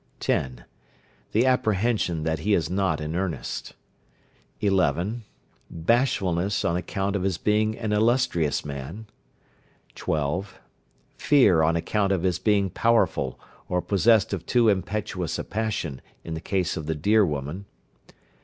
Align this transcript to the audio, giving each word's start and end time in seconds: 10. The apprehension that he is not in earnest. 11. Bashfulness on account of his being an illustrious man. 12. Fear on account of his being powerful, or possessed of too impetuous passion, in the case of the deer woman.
10. 0.19 0.65
The 1.31 1.45
apprehension 1.45 2.23
that 2.23 2.39
he 2.39 2.55
is 2.55 2.71
not 2.71 2.99
in 2.99 3.15
earnest. 3.15 3.75
11. 4.59 5.25
Bashfulness 5.69 6.65
on 6.65 6.75
account 6.75 7.15
of 7.15 7.21
his 7.21 7.37
being 7.37 7.77
an 7.77 7.93
illustrious 7.93 8.65
man. 8.65 9.05
12. 9.93 10.59
Fear 11.19 11.61
on 11.61 11.75
account 11.75 12.11
of 12.11 12.23
his 12.23 12.39
being 12.39 12.71
powerful, 12.71 13.39
or 13.69 13.79
possessed 13.79 14.33
of 14.33 14.43
too 14.47 14.69
impetuous 14.69 15.39
passion, 15.51 16.01
in 16.23 16.33
the 16.33 16.41
case 16.41 16.75
of 16.75 16.87
the 16.87 16.95
deer 16.95 17.23
woman. 17.23 17.65